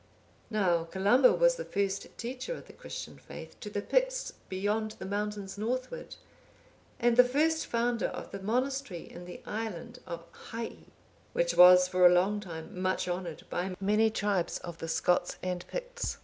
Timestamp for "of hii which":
10.07-11.55